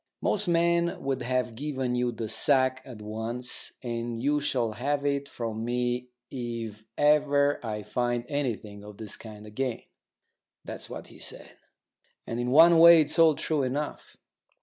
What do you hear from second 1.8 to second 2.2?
you